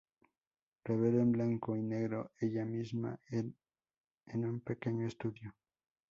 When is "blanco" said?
1.31-1.75